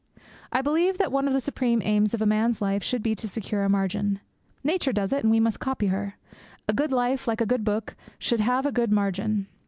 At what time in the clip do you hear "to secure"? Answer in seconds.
3.13-3.63